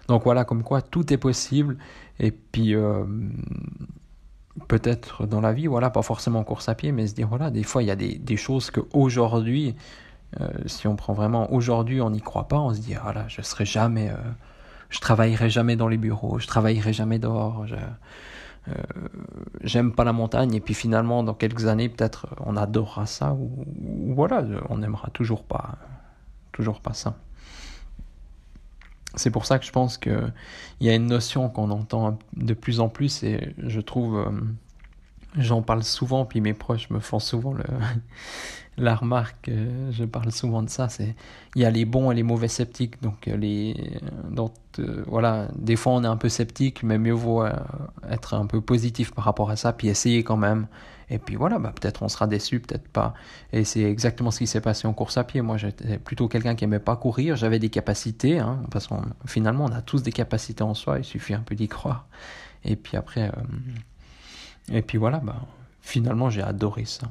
Donc 0.08 0.24
voilà, 0.24 0.44
comme 0.44 0.62
quoi 0.62 0.82
tout 0.82 1.12
est 1.12 1.18
possible. 1.18 1.78
Et 2.18 2.30
puis 2.30 2.74
peut-être 4.68 5.26
dans 5.26 5.40
la 5.40 5.52
vie, 5.52 5.66
voilà, 5.66 5.90
pas 5.90 6.02
forcément 6.02 6.40
en 6.40 6.44
course 6.44 6.68
à 6.68 6.74
pied, 6.74 6.92
mais 6.92 7.06
se 7.06 7.14
dire, 7.14 7.26
voilà, 7.26 7.50
des 7.50 7.62
fois 7.62 7.82
il 7.82 7.86
y 7.86 7.90
a 7.90 7.96
des, 7.96 8.16
des 8.16 8.36
choses 8.36 8.70
qu'aujourd'hui, 8.70 9.74
euh, 10.40 10.48
si 10.66 10.86
on 10.86 10.96
prend 10.96 11.12
vraiment 11.12 11.52
aujourd'hui, 11.52 12.00
on 12.00 12.10
n'y 12.10 12.20
croit 12.20 12.48
pas, 12.48 12.58
on 12.58 12.72
se 12.72 12.80
dit 12.80 12.94
ah 12.94 13.12
là, 13.12 13.24
je 13.28 13.42
serai 13.42 13.64
jamais, 13.64 14.10
euh, 14.10 14.16
je 14.88 15.00
travaillerai 15.00 15.50
jamais 15.50 15.76
dans 15.76 15.88
les 15.88 15.98
bureaux, 15.98 16.38
je 16.38 16.46
travaillerai 16.46 16.92
jamais 16.92 17.18
dehors, 17.18 17.66
euh, 18.68 18.74
j'aime 19.62 19.92
pas 19.92 20.04
la 20.04 20.12
montagne 20.12 20.54
et 20.54 20.60
puis 20.60 20.74
finalement 20.74 21.22
dans 21.24 21.34
quelques 21.34 21.66
années 21.66 21.88
peut-être 21.88 22.28
on 22.46 22.56
adorera 22.56 23.06
ça 23.06 23.32
ou, 23.34 23.66
voilà, 24.14 24.44
on 24.68 24.78
n'aimera 24.78 25.10
toujours 25.10 25.42
pas, 25.44 25.76
toujours 26.52 26.80
pas 26.80 26.94
ça. 26.94 27.16
C'est 29.14 29.30
pour 29.30 29.44
ça 29.44 29.58
que 29.58 29.66
je 29.66 29.72
pense 29.72 29.98
que 29.98 30.30
il 30.80 30.86
y 30.86 30.90
a 30.90 30.94
une 30.94 31.06
notion 31.06 31.50
qu'on 31.50 31.70
entend 31.70 32.18
de 32.34 32.54
plus 32.54 32.80
en 32.80 32.88
plus 32.88 33.22
et 33.24 33.54
je 33.58 33.80
trouve 33.80 34.24
J'en 35.38 35.62
parle 35.62 35.82
souvent, 35.82 36.26
puis 36.26 36.42
mes 36.42 36.52
proches 36.52 36.90
me 36.90 37.00
font 37.00 37.18
souvent 37.18 37.54
le, 37.54 37.64
la 38.78 38.94
remarque, 38.94 39.48
euh, 39.48 39.90
je 39.92 40.04
parle 40.04 40.32
souvent 40.32 40.62
de 40.62 40.70
ça, 40.70 40.88
c'est 40.88 41.14
il 41.54 41.62
y 41.62 41.64
a 41.64 41.70
les 41.70 41.84
bons 41.84 42.10
et 42.10 42.14
les 42.14 42.22
mauvais 42.22 42.48
sceptiques. 42.48 43.02
Donc, 43.02 43.28
euh, 43.28 43.36
les, 43.36 44.00
donc 44.30 44.54
euh, 44.78 45.04
voilà, 45.06 45.48
des 45.54 45.76
fois 45.76 45.92
on 45.92 46.04
est 46.04 46.08
un 46.08 46.16
peu 46.16 46.28
sceptique, 46.30 46.82
mais 46.82 46.98
mieux 46.98 47.12
vaut 47.12 47.44
être 48.10 48.34
un 48.34 48.46
peu 48.46 48.60
positif 48.60 49.12
par 49.12 49.24
rapport 49.24 49.50
à 49.50 49.56
ça, 49.56 49.72
puis 49.72 49.88
essayer 49.88 50.24
quand 50.24 50.38
même. 50.38 50.66
Et 51.10 51.18
puis 51.18 51.36
voilà, 51.36 51.58
bah, 51.58 51.74
peut-être 51.78 52.02
on 52.02 52.08
sera 52.08 52.26
déçu, 52.26 52.60
peut-être 52.60 52.88
pas. 52.88 53.12
Et 53.52 53.64
c'est 53.64 53.82
exactement 53.82 54.30
ce 54.30 54.38
qui 54.38 54.46
s'est 54.46 54.62
passé 54.62 54.88
en 54.88 54.94
course 54.94 55.18
à 55.18 55.24
pied. 55.24 55.42
Moi, 55.42 55.58
j'étais 55.58 55.98
plutôt 55.98 56.26
quelqu'un 56.28 56.54
qui 56.54 56.64
aimait 56.64 56.78
pas 56.78 56.96
courir, 56.96 57.36
j'avais 57.36 57.58
des 57.58 57.68
capacités, 57.68 58.38
hein, 58.38 58.62
parce 58.70 58.86
qu'on 58.86 59.02
finalement 59.26 59.66
on 59.66 59.72
a 59.72 59.82
tous 59.82 60.02
des 60.02 60.12
capacités 60.12 60.62
en 60.62 60.74
soi, 60.74 60.98
il 60.98 61.04
suffit 61.04 61.34
un 61.34 61.40
peu 61.40 61.54
d'y 61.54 61.68
croire. 61.68 62.06
Et 62.64 62.76
puis 62.76 62.96
après. 62.96 63.30
Et 64.72 64.82
puis 64.82 64.96
voilà, 64.96 65.18
bah, 65.18 65.36
finalement 65.82 66.30
j'ai 66.30 66.42
adoré 66.42 66.86
ça. 66.86 67.10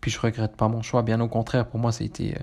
Puis 0.00 0.10
je 0.10 0.20
regrette 0.20 0.56
pas 0.56 0.68
mon 0.68 0.82
choix, 0.82 1.02
bien 1.02 1.20
au 1.20 1.28
contraire, 1.28 1.66
pour 1.66 1.78
moi 1.80 1.92
c'était 1.92 2.34
euh, 2.36 2.42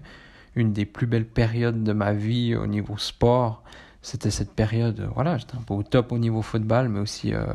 une 0.56 0.74
des 0.74 0.86
plus 0.86 1.08
belles 1.08 1.26
périodes 1.26 1.84
de 1.84 1.94
ma 1.94 2.14
vie 2.14 2.56
au 2.56 2.68
niveau 2.68 2.98
sport. 2.98 3.64
C'était 4.02 4.32
cette 4.32 4.54
période, 4.54 5.00
euh, 5.00 5.08
voilà, 5.14 5.38
j'étais 5.38 5.56
un 5.56 5.62
peu 5.62 5.74
au 5.74 5.84
top 5.84 6.12
au 6.12 6.20
niveau 6.20 6.42
football, 6.42 6.90
mais 6.90 7.00
aussi 7.00 7.34
euh, 7.34 7.46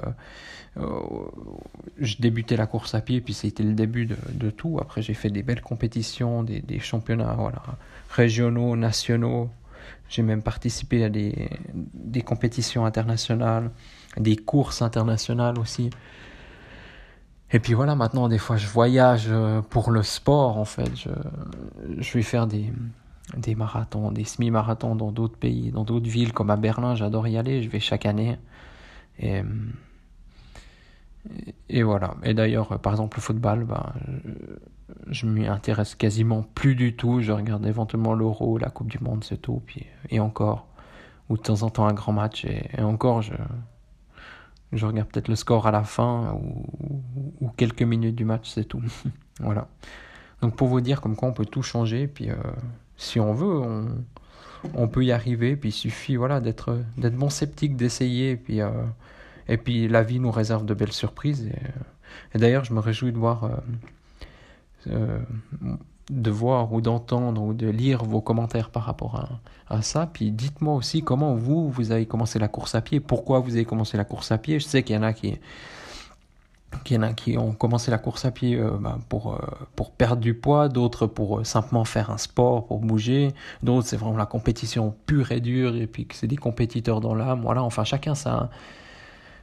je 1.98 2.16
débutais 2.18 2.56
la 2.56 2.66
course 2.66 2.94
à 2.94 3.00
pied, 3.00 3.20
puis 3.20 3.34
c'était 3.34 3.62
le 3.62 3.74
début 3.74 4.06
de, 4.06 4.50
tout. 4.50 4.78
Après 4.80 5.02
j'ai 5.02 5.14
fait 5.14 5.30
des 5.30 5.42
belles 5.42 5.62
compétitions, 5.62 6.42
des, 6.42 6.78
championnats 6.80 7.34
voilà, 7.38 7.62
régionaux, 8.10 8.76
nationaux. 8.76 9.50
J'ai 10.08 10.22
même 10.22 10.42
participé 10.42 11.04
à 11.04 11.08
des 11.08 12.22
compétitions 12.24 12.84
internationales, 12.84 13.70
des 14.16 14.36
courses 14.36 14.82
internationales 14.82 15.58
aussi. 15.58 15.90
Et 17.52 17.60
puis 17.60 17.74
voilà, 17.74 17.94
maintenant, 17.94 18.28
des 18.28 18.38
fois, 18.38 18.56
je 18.56 18.66
voyage 18.66 19.26
euh, 19.28 19.60
pour 19.60 19.90
le 19.90 20.02
sport, 20.02 20.56
en 20.56 20.64
fait. 20.64 20.90
Je, 20.96 22.12
vais 22.14 22.22
faire 22.22 22.46
des, 22.46 22.72
des 23.36 23.54
marathons, 23.54 24.10
des 24.10 24.24
semi-marathons 24.24 24.96
dans 24.96 25.12
d'autres 25.12 25.36
pays, 25.36 25.70
dans 25.70 25.84
d'autres 25.84 26.08
villes, 26.08 26.32
comme 26.32 26.48
à 26.48 26.56
Berlin, 26.56 26.94
j'adore 26.94 27.28
y 27.28 27.36
aller, 27.36 27.62
je 27.62 27.68
vais 27.68 27.80
chaque 27.80 28.06
année. 28.06 28.38
Et, 29.18 29.42
voilà. 31.82 32.14
Et 32.24 32.32
d'ailleurs, 32.32 32.80
par 32.80 32.94
exemple, 32.94 33.18
le 33.18 33.22
football, 33.22 33.64
ben, 33.64 33.92
je, 35.10 35.12
je 35.12 35.26
m'y 35.26 35.46
intéresse 35.46 35.94
quasiment 35.94 36.42
plus 36.42 36.74
du 36.74 36.96
tout. 36.96 37.20
Je 37.20 37.32
regarde 37.32 37.66
éventuellement 37.66 38.14
l'Euro, 38.14 38.56
la 38.56 38.70
Coupe 38.70 38.90
du 38.90 38.98
Monde, 38.98 39.24
c'est 39.24 39.36
tout. 39.36 39.62
Puis, 39.66 39.86
et 40.08 40.20
encore, 40.20 40.66
ou 41.28 41.36
de 41.36 41.42
temps 41.42 41.62
en 41.62 41.70
temps 41.70 41.86
un 41.86 41.92
grand 41.92 42.12
match. 42.12 42.46
et 42.46 42.80
encore, 42.80 43.20
je, 43.20 43.34
je 44.72 44.86
regarde 44.86 45.08
peut-être 45.08 45.28
le 45.28 45.36
score 45.36 45.66
à 45.66 45.70
la 45.70 45.84
fin 45.84 46.38
ou, 47.40 47.48
quelques 47.56 47.82
minutes 47.82 48.14
du 48.14 48.24
match, 48.24 48.48
c'est 48.48 48.64
tout. 48.64 48.82
voilà. 49.40 49.68
Donc 50.40 50.56
pour 50.56 50.68
vous 50.68 50.80
dire 50.80 51.00
comme 51.00 51.16
quoi 51.16 51.28
on 51.28 51.32
peut 51.32 51.44
tout 51.44 51.62
changer, 51.62 52.06
puis 52.08 52.30
euh, 52.30 52.34
si 52.96 53.20
on 53.20 53.32
veut, 53.34 53.62
on, 54.74 54.88
peut 54.88 55.04
y 55.04 55.12
arriver, 55.12 55.56
puis 55.56 55.68
il 55.68 55.72
suffit 55.72 56.16
voilà, 56.16 56.40
d'être, 56.40 56.80
d'être 56.96 57.16
bon 57.16 57.30
sceptique, 57.30 57.76
d'essayer, 57.76 58.36
puis, 58.36 58.60
euh, 58.60 58.70
et 59.48 59.56
puis 59.56 59.86
la 59.88 60.02
vie 60.02 60.18
nous 60.18 60.30
réserve 60.30 60.64
de 60.64 60.74
belles 60.74 60.92
surprises. 60.92 61.50
Et, 62.34 62.38
d'ailleurs, 62.38 62.64
je 62.64 62.72
me 62.72 62.80
réjouis 62.80 63.12
de 63.12 63.18
voir 63.18 63.50
euh, 64.88 65.18
de 66.12 66.30
voir 66.30 66.72
ou 66.72 66.80
d'entendre 66.80 67.42
ou 67.42 67.54
de 67.54 67.68
lire 67.68 68.04
vos 68.04 68.20
commentaires 68.20 68.70
par 68.70 68.84
rapport 68.84 69.40
à, 69.68 69.82
ça. 69.82 70.06
Puis 70.06 70.30
dites-moi 70.30 70.74
aussi 70.74 71.02
comment 71.02 71.34
vous, 71.34 71.70
vous 71.70 71.92
avez 71.92 72.04
commencé 72.04 72.38
la 72.38 72.48
course 72.48 72.74
à 72.74 72.82
pied, 72.82 73.00
pourquoi 73.00 73.40
vous 73.40 73.54
avez 73.54 73.64
commencé 73.64 73.96
la 73.96 74.04
course 74.04 74.30
à 74.30 74.36
pied. 74.36 74.60
Je 74.60 74.66
sais 74.66 74.82
qu'il 74.82 74.94
y 74.94 74.98
en 74.98 75.02
a 75.02 75.14
qui, 75.14 75.38
qu'il 76.84 76.96
y 76.96 76.98
en 76.98 77.02
a 77.02 77.14
qui 77.14 77.38
ont 77.38 77.52
commencé 77.52 77.90
la 77.90 77.96
course 77.96 78.26
à 78.26 78.30
pied 78.30 78.56
euh, 78.56 78.72
bah, 78.78 78.98
pour, 79.08 79.32
euh, 79.32 79.38
pour 79.74 79.92
perdre 79.92 80.20
du 80.20 80.34
poids, 80.34 80.68
d'autres 80.68 81.06
pour 81.06 81.38
euh, 81.38 81.44
simplement 81.44 81.84
faire 81.84 82.10
un 82.10 82.18
sport, 82.18 82.66
pour 82.66 82.80
bouger, 82.80 83.32
d'autres 83.62 83.88
c'est 83.88 83.96
vraiment 83.96 84.18
la 84.18 84.26
compétition 84.26 84.94
pure 85.06 85.32
et 85.32 85.40
dure, 85.40 85.74
et 85.74 85.86
puis 85.86 86.06
que 86.06 86.14
c'est 86.14 86.26
des 86.26 86.36
compétiteurs 86.36 87.00
dans 87.00 87.14
l'âme. 87.14 87.40
Voilà, 87.40 87.62
enfin 87.62 87.84
chacun 87.84 88.14
ça 88.14 88.50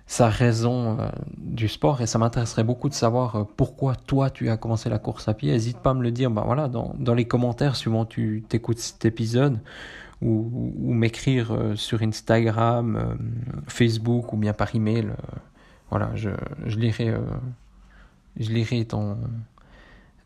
sa 0.10 0.28
raison 0.28 1.00
euh, 1.00 1.08
du 1.38 1.68
sport 1.68 2.02
et 2.02 2.08
ça 2.08 2.18
m'intéresserait 2.18 2.64
beaucoup 2.64 2.90
de 2.90 2.96
savoir 2.96 3.36
euh, 3.36 3.44
pourquoi 3.56 3.96
toi 3.96 4.32
tu 4.32 4.50
as 4.50 4.58
commencé 4.58 4.90
la 4.90 4.98
course 4.98 5.28
à 5.28 5.36
pied. 5.36 5.52
N'hésite 5.52 5.78
pas 5.78 5.92
à 5.92 5.94
me 5.94 6.02
le 6.02 6.10
dire 6.10 6.32
bah 6.32 6.42
voilà, 6.44 6.68
dans, 6.68 6.96
dans 6.98 7.14
les 7.14 7.26
commentaires 7.26 7.76
suivant 7.76 8.06
tu 8.06 8.44
t'écoutes 8.50 8.80
cet 8.80 9.06
épisode 9.06 9.60
ou, 10.24 10.74
ou 10.80 10.94
m'écrire 10.96 11.52
euh, 11.52 11.76
sur 11.76 12.02
Instagram, 12.02 13.20
Facebook 13.68 14.34
ou 14.34 14.38
bien 14.38 14.52
par 14.52 14.74
email. 14.74 15.10
voilà, 15.92 16.10
je, 16.16 16.32
je 16.66 16.80
lirai, 16.80 17.14
je 18.40 18.50
lirai 18.50 18.86
ton, 18.86 19.16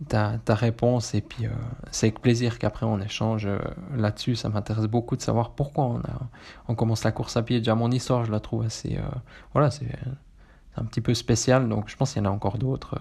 ta, 0.03 0.37
ta 0.43 0.55
réponse 0.55 1.13
et 1.15 1.21
puis 1.21 1.45
euh, 1.45 1.49
c'est 1.91 2.07
avec 2.07 2.21
plaisir 2.21 2.59
qu'après 2.59 2.85
on 2.85 2.99
échange 2.99 3.45
euh, 3.45 3.57
là-dessus. 3.95 4.35
Ça 4.35 4.49
m'intéresse 4.49 4.85
beaucoup 4.85 5.15
de 5.15 5.21
savoir 5.21 5.51
pourquoi 5.51 5.85
on, 5.85 5.97
a, 5.99 6.21
on 6.67 6.75
commence 6.75 7.03
la 7.03 7.11
course 7.11 7.37
à 7.37 7.43
pied. 7.43 7.59
Déjà 7.59 7.75
mon 7.75 7.91
histoire, 7.91 8.25
je 8.25 8.31
la 8.31 8.39
trouve 8.39 8.63
assez... 8.63 8.97
Euh, 8.97 9.17
voilà, 9.53 9.71
c'est 9.71 9.87
un 10.75 10.85
petit 10.85 11.01
peu 11.01 11.13
spécial, 11.13 11.69
donc 11.69 11.89
je 11.89 11.95
pense 11.95 12.13
qu'il 12.13 12.23
y 12.23 12.25
en 12.25 12.29
a 12.29 12.33
encore 12.33 12.57
d'autres. 12.57 12.95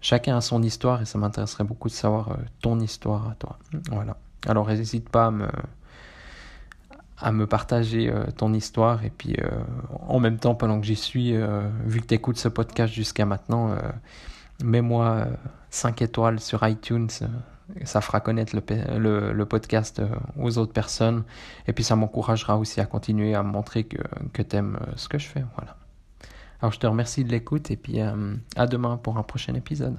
chacun 0.00 0.36
a 0.36 0.40
son 0.40 0.62
histoire 0.62 1.02
et 1.02 1.04
ça 1.04 1.18
m'intéresserait 1.18 1.64
beaucoup 1.64 1.88
de 1.88 1.94
savoir 1.94 2.36
ton 2.60 2.78
histoire 2.80 3.28
à 3.28 3.34
toi. 3.34 3.58
Voilà. 3.90 4.16
Alors 4.46 4.68
n'hésite 4.68 5.08
pas 5.08 5.26
à 5.26 5.30
me, 5.30 5.48
à 7.18 7.32
me 7.32 7.46
partager 7.46 8.12
ton 8.36 8.52
histoire 8.52 9.04
et 9.04 9.10
puis 9.10 9.36
en 10.06 10.20
même 10.20 10.38
temps 10.38 10.54
pendant 10.54 10.78
que 10.78 10.86
j'y 10.86 10.94
suis, 10.94 11.36
vu 11.86 12.00
que 12.00 12.06
tu 12.06 12.14
écoutes 12.14 12.38
ce 12.38 12.48
podcast 12.48 12.92
jusqu'à 12.92 13.24
maintenant, 13.24 13.74
mets-moi 14.62 15.26
5 15.74 16.02
étoiles 16.02 16.40
sur 16.40 16.66
iTunes. 16.66 17.08
Euh, 17.22 17.26
ça 17.84 18.00
fera 18.00 18.20
connaître 18.20 18.54
le, 18.54 19.44
podcast 19.44 19.98
euh, 19.98 20.08
aux 20.38 20.58
autres 20.58 20.72
personnes. 20.72 21.24
Et 21.66 21.72
puis 21.72 21.84
ça 21.84 21.96
m'encouragera 21.96 22.58
aussi 22.58 22.80
à 22.80 22.86
continuer 22.86 23.34
à 23.34 23.42
montrer 23.42 23.84
que, 23.84 24.02
que 24.32 24.42
tu 24.42 24.56
aimes 24.56 24.78
euh, 24.80 24.92
ce 24.96 25.08
que 25.08 25.18
je 25.18 25.26
fais. 25.26 25.44
Voilà. 25.56 25.76
Alors 26.60 26.72
je 26.72 26.78
te 26.78 26.86
remercie 26.86 27.24
de 27.24 27.30
l'écoute 27.30 27.70
et 27.70 27.76
puis 27.76 28.00
à 28.00 28.66
demain 28.66 28.96
pour 28.96 29.18
un 29.18 29.22
prochain 29.22 29.54
épisode. 29.54 29.98